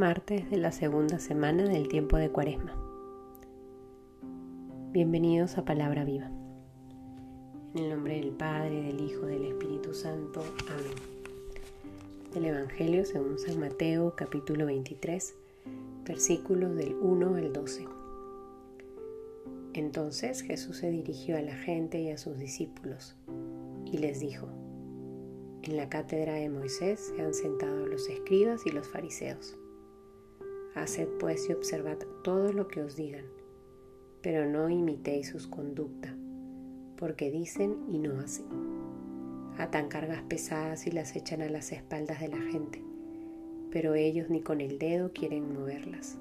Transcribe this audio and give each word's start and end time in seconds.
martes 0.00 0.48
de 0.48 0.56
la 0.56 0.72
segunda 0.72 1.18
semana 1.18 1.64
del 1.64 1.86
tiempo 1.86 2.16
de 2.16 2.30
Cuaresma. 2.30 2.74
Bienvenidos 4.92 5.58
a 5.58 5.66
Palabra 5.66 6.04
Viva. 6.04 6.30
En 7.74 7.84
el 7.84 7.90
nombre 7.90 8.18
del 8.18 8.30
Padre, 8.30 8.80
del 8.80 8.98
Hijo, 8.98 9.26
del 9.26 9.44
Espíritu 9.44 9.92
Santo. 9.92 10.42
Amén. 10.70 12.32
Del 12.32 12.46
Evangelio 12.46 13.04
según 13.04 13.38
San 13.38 13.60
Mateo, 13.60 14.14
capítulo 14.16 14.64
23, 14.64 15.34
versículos 16.06 16.74
del 16.76 16.94
1 16.94 17.34
al 17.34 17.52
12. 17.52 17.84
Entonces 19.74 20.40
Jesús 20.40 20.78
se 20.78 20.90
dirigió 20.90 21.36
a 21.36 21.42
la 21.42 21.56
gente 21.56 22.00
y 22.00 22.08
a 22.08 22.16
sus 22.16 22.38
discípulos 22.38 23.16
y 23.84 23.98
les 23.98 24.18
dijo, 24.18 24.48
en 25.62 25.76
la 25.76 25.90
cátedra 25.90 26.36
de 26.36 26.48
Moisés 26.48 27.12
se 27.14 27.20
han 27.20 27.34
sentado 27.34 27.84
los 27.84 28.08
escribas 28.08 28.64
y 28.64 28.70
los 28.70 28.88
fariseos. 28.88 29.59
Haced 30.74 31.08
pues 31.18 31.48
y 31.48 31.52
observad 31.52 31.98
todo 32.22 32.52
lo 32.52 32.68
que 32.68 32.80
os 32.80 32.94
digan, 32.94 33.24
pero 34.22 34.46
no 34.46 34.70
imitéis 34.70 35.28
sus 35.28 35.48
conductas, 35.48 36.14
porque 36.96 37.30
dicen 37.30 37.76
y 37.88 37.98
no 37.98 38.20
hacen. 38.20 38.46
Atan 39.58 39.88
cargas 39.88 40.22
pesadas 40.22 40.86
y 40.86 40.92
las 40.92 41.16
echan 41.16 41.42
a 41.42 41.48
las 41.48 41.72
espaldas 41.72 42.20
de 42.20 42.28
la 42.28 42.40
gente, 42.40 42.84
pero 43.72 43.94
ellos 43.94 44.30
ni 44.30 44.42
con 44.42 44.60
el 44.60 44.78
dedo 44.78 45.12
quieren 45.12 45.52
moverlas. 45.52 46.18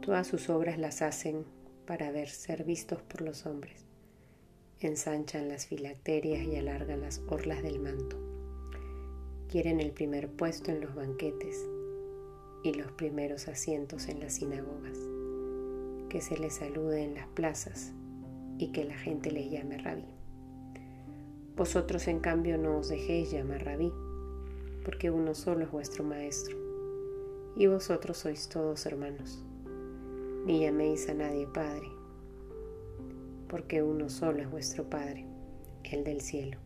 Todas 0.00 0.26
sus 0.26 0.48
obras 0.48 0.78
las 0.78 1.02
hacen 1.02 1.44
para 1.86 2.10
ver 2.10 2.30
ser 2.30 2.64
vistos 2.64 3.02
por 3.02 3.20
los 3.20 3.44
hombres. 3.44 3.84
Ensanchan 4.80 5.48
las 5.48 5.66
filacterias 5.66 6.46
y 6.46 6.56
alargan 6.56 7.02
las 7.02 7.20
orlas 7.28 7.62
del 7.62 7.78
manto. 7.78 8.16
Quieren 9.50 9.80
el 9.80 9.92
primer 9.92 10.30
puesto 10.30 10.70
en 10.70 10.80
los 10.80 10.94
banquetes 10.94 11.68
y 12.62 12.74
los 12.74 12.90
primeros 12.92 13.48
asientos 13.48 14.08
en 14.08 14.20
las 14.20 14.34
sinagogas, 14.34 14.98
que 16.08 16.20
se 16.20 16.36
les 16.38 16.54
salude 16.54 17.04
en 17.04 17.14
las 17.14 17.28
plazas 17.28 17.92
y 18.58 18.72
que 18.72 18.84
la 18.84 18.96
gente 18.96 19.30
les 19.30 19.50
llame 19.50 19.78
rabí. 19.78 20.04
Vosotros 21.56 22.08
en 22.08 22.20
cambio 22.20 22.58
no 22.58 22.78
os 22.78 22.88
dejéis 22.88 23.30
llamar 23.30 23.64
rabí, 23.64 23.92
porque 24.84 25.10
uno 25.10 25.34
solo 25.34 25.64
es 25.64 25.70
vuestro 25.70 26.04
maestro, 26.04 26.56
y 27.56 27.66
vosotros 27.66 28.18
sois 28.18 28.48
todos 28.48 28.86
hermanos. 28.86 29.44
Ni 30.46 30.60
llaméis 30.60 31.08
a 31.08 31.14
nadie 31.14 31.46
Padre, 31.46 31.88
porque 33.48 33.82
uno 33.82 34.08
solo 34.08 34.40
es 34.40 34.50
vuestro 34.50 34.88
Padre, 34.88 35.26
el 35.84 36.04
del 36.04 36.20
cielo. 36.20 36.58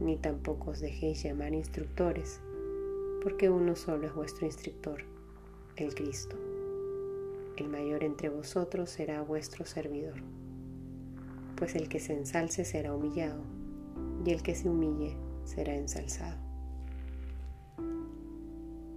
Ni 0.00 0.16
tampoco 0.16 0.70
os 0.70 0.80
dejéis 0.80 1.22
llamar 1.22 1.52
instructores, 1.52 2.40
porque 3.22 3.50
uno 3.50 3.76
solo 3.76 4.06
es 4.06 4.14
vuestro 4.14 4.46
instructor, 4.46 5.02
el 5.76 5.94
Cristo. 5.94 6.36
El 7.56 7.68
mayor 7.68 8.02
entre 8.02 8.30
vosotros 8.30 8.88
será 8.90 9.20
vuestro 9.22 9.66
servidor, 9.66 10.22
pues 11.56 11.74
el 11.74 11.88
que 11.88 12.00
se 12.00 12.14
ensalce 12.14 12.64
será 12.64 12.94
humillado, 12.94 13.42
y 14.24 14.30
el 14.30 14.42
que 14.42 14.54
se 14.54 14.68
humille 14.68 15.16
será 15.44 15.74
ensalzado. 15.74 16.38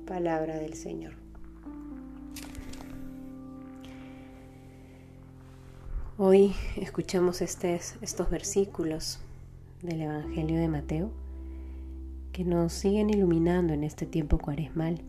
Palabra 0.06 0.58
del 0.58 0.76
Señor. 0.76 1.14
Hoy 6.18 6.54
escuchamos 6.78 7.42
estos 7.42 8.30
versículos 8.30 9.20
del 9.82 10.02
Evangelio 10.02 10.60
de 10.60 10.68
Mateo 10.68 11.23
que 12.34 12.44
nos 12.44 12.74
siguen 12.74 13.12
iluminando 13.12 13.74
en 13.74 13.84
este 13.84 14.08
tiempo 14.08 14.40
cuaresmal 14.40 15.04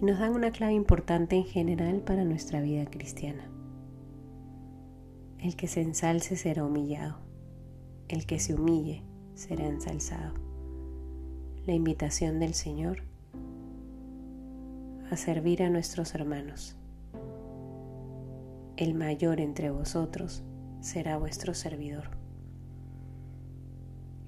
y 0.00 0.04
nos 0.04 0.20
dan 0.20 0.32
una 0.32 0.52
clave 0.52 0.72
importante 0.72 1.36
en 1.36 1.44
general 1.44 2.00
para 2.00 2.24
nuestra 2.24 2.60
vida 2.60 2.86
cristiana. 2.86 3.50
El 5.40 5.56
que 5.56 5.66
se 5.66 5.82
ensalce 5.82 6.36
será 6.36 6.64
humillado, 6.64 7.18
el 8.06 8.24
que 8.24 8.38
se 8.38 8.54
humille 8.54 9.02
será 9.34 9.66
ensalzado. 9.66 10.34
La 11.66 11.74
invitación 11.74 12.38
del 12.38 12.54
Señor 12.54 13.02
a 15.10 15.16
servir 15.16 15.64
a 15.64 15.70
nuestros 15.70 16.14
hermanos. 16.14 16.76
El 18.76 18.94
mayor 18.94 19.40
entre 19.40 19.70
vosotros 19.70 20.44
será 20.80 21.18
vuestro 21.18 21.52
servidor. 21.54 22.10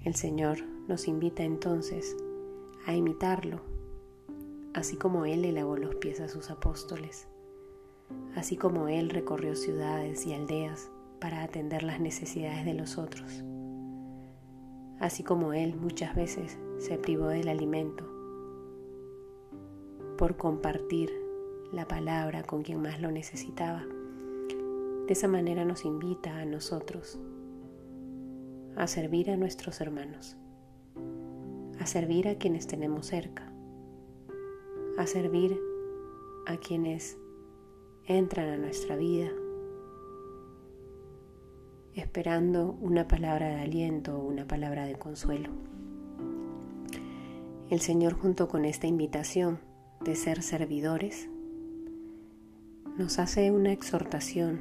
El 0.05 0.17
Señor 0.17 0.59
nos 0.91 1.07
invita 1.07 1.45
entonces 1.45 2.17
a 2.85 2.97
imitarlo, 2.97 3.61
así 4.75 4.97
como 4.97 5.25
Él 5.25 5.43
le 5.43 5.53
lavó 5.53 5.77
los 5.77 5.95
pies 5.95 6.19
a 6.19 6.27
sus 6.27 6.51
apóstoles, 6.51 7.29
así 8.35 8.57
como 8.57 8.89
Él 8.89 9.09
recorrió 9.09 9.55
ciudades 9.55 10.27
y 10.27 10.35
aldeas 10.35 10.91
para 11.21 11.45
atender 11.45 11.85
las 11.85 12.01
necesidades 12.01 12.65
de 12.65 12.75
los 12.75 12.99
otros, 12.99 13.45
así 14.99 15.23
como 15.23 15.53
Él 15.53 15.77
muchas 15.77 16.17
veces 16.17 16.59
se 16.79 16.99
privó 16.99 17.29
del 17.29 17.49
alimento 17.49 18.05
por 20.19 20.37
compartir 20.37 21.13
la 21.73 21.87
palabra 21.87 22.43
con 22.43 22.65
quien 22.65 22.83
más 22.83 23.01
lo 23.01 23.13
necesitaba. 23.13 23.85
De 25.07 25.13
esa 25.13 25.29
manera 25.29 25.65
nos 25.65 25.85
invita 25.85 26.37
a 26.37 26.45
nosotros 26.45 27.21
a 28.75 28.89
servir 28.89 29.31
a 29.31 29.37
nuestros 29.37 29.81
hermanos 29.81 30.37
a 31.81 31.87
servir 31.87 32.29
a 32.29 32.37
quienes 32.37 32.67
tenemos 32.67 33.07
cerca, 33.07 33.51
a 34.99 35.07
servir 35.07 35.59
a 36.47 36.59
quienes 36.59 37.17
entran 38.05 38.51
a 38.51 38.59
nuestra 38.59 38.97
vida, 38.97 39.31
esperando 41.95 42.73
una 42.81 43.09
palabra 43.09 43.49
de 43.49 43.63
aliento 43.63 44.19
o 44.19 44.27
una 44.27 44.47
palabra 44.47 44.85
de 44.85 44.97
consuelo. 44.97 45.49
El 47.71 47.81
Señor 47.81 48.13
junto 48.13 48.47
con 48.47 48.67
esta 48.67 48.87
invitación 48.87 49.59
de 50.05 50.17
ser 50.17 50.43
servidores 50.43 51.31
nos 52.99 53.19
hace 53.19 53.53
una 53.53 53.73
exhortación 53.73 54.61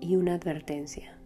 y 0.00 0.16
una 0.16 0.34
advertencia. 0.34 1.18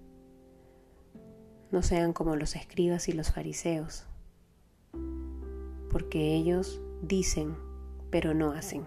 No 1.70 1.80
sean 1.82 2.12
como 2.12 2.36
los 2.36 2.54
escribas 2.54 3.08
y 3.08 3.12
los 3.12 3.32
fariseos, 3.32 4.06
porque 5.92 6.34
ellos 6.34 6.80
dicen 7.02 7.54
pero 8.12 8.34
no 8.34 8.52
hacen. 8.52 8.82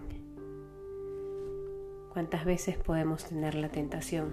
¿Cuántas 2.12 2.44
veces 2.46 2.78
podemos 2.78 3.24
tener 3.24 3.56
la 3.56 3.68
tentación 3.68 4.32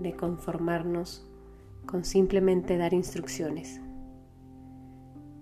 de 0.00 0.14
conformarnos 0.14 1.26
con 1.84 2.04
simplemente 2.04 2.78
dar 2.78 2.94
instrucciones, 2.94 3.80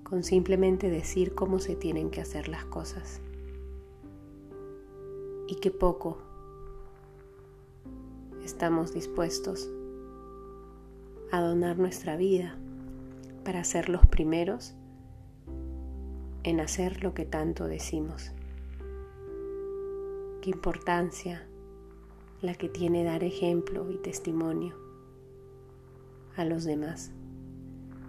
con 0.03 0.25
simplemente 0.25 0.89
decir 0.89 1.35
cómo 1.35 1.59
se 1.59 1.77
tienen 1.77 2.11
que 2.11 2.23
hacer 2.23 2.49
las 2.49 2.65
cosas? 2.65 3.21
Y 5.47 5.57
que 5.57 5.71
poco 5.71 6.19
estamos 8.43 8.95
dispuestos 8.95 9.69
a 11.31 11.41
donar 11.43 11.79
nuestra 11.79 12.17
vida 12.17 12.57
para 13.45 13.63
ser 13.63 13.91
los 13.91 14.07
primeros 14.07 14.75
en 16.47 16.61
hacer 16.61 17.03
lo 17.03 17.13
que 17.13 17.25
tanto 17.25 17.67
decimos. 17.67 18.31
Qué 20.41 20.51
importancia 20.51 21.45
la 22.41 22.55
que 22.55 22.69
tiene 22.69 23.03
dar 23.03 23.25
ejemplo 23.25 23.91
y 23.91 23.99
testimonio 23.99 24.77
a 26.37 26.45
los 26.45 26.63
demás. 26.63 27.11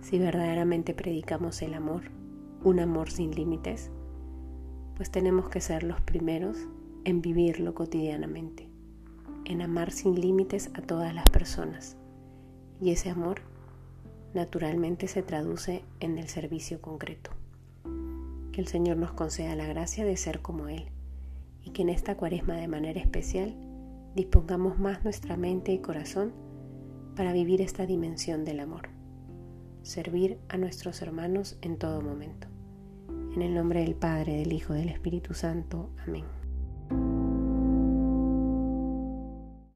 Si 0.01 0.19
verdaderamente 0.19 0.93
predicamos 0.93 1.63
el 1.63 1.73
amor, 1.73 2.03
un 2.63 2.79
amor 2.79 3.09
sin 3.09 3.31
límites, 3.31 3.89
pues 4.95 5.09
tenemos 5.09 5.49
que 5.49 5.59
ser 5.59 5.81
los 5.81 5.99
primeros 6.01 6.59
en 7.05 7.23
vivirlo 7.23 7.73
cotidianamente, 7.73 8.69
en 9.45 9.63
amar 9.63 9.91
sin 9.91 10.13
límites 10.13 10.69
a 10.75 10.83
todas 10.83 11.11
las 11.15 11.27
personas. 11.31 11.97
Y 12.79 12.91
ese 12.91 13.09
amor 13.09 13.41
naturalmente 14.35 15.07
se 15.07 15.23
traduce 15.23 15.83
en 15.99 16.19
el 16.19 16.27
servicio 16.27 16.79
concreto. 16.83 17.31
Que 18.57 18.61
el 18.61 18.67
Señor 18.67 18.97
nos 18.97 19.11
conceda 19.11 19.55
la 19.55 19.67
gracia 19.67 20.03
de 20.03 20.17
ser 20.17 20.41
como 20.41 20.67
Él 20.67 20.85
y 21.61 21.73
que 21.73 21.83
en 21.83 21.89
esta 21.89 22.17
cuaresma 22.17 22.55
de 22.55 22.67
manera 22.67 22.99
especial 22.99 23.55
dispongamos 24.15 24.79
más 24.79 25.03
nuestra 25.03 25.37
mente 25.37 25.73
y 25.73 25.77
corazón 25.77 26.33
para 27.15 27.33
vivir 27.33 27.61
esta 27.61 27.85
dimensión 27.85 28.45
del 28.45 28.59
amor. 28.59 28.89
Servir 29.83 30.39
a 30.49 30.57
nuestros 30.57 31.03
hermanos 31.03 31.59
en 31.61 31.77
todo 31.77 32.01
momento. 32.01 32.47
En 33.35 33.43
el 33.43 33.53
nombre 33.53 33.81
del 33.81 33.93
Padre, 33.93 34.37
del 34.37 34.51
Hijo, 34.51 34.73
del 34.73 34.89
Espíritu 34.89 35.35
Santo. 35.35 35.91
Amén. 36.07 36.25